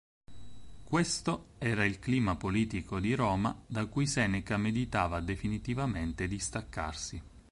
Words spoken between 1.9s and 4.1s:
clima politico di Roma da cui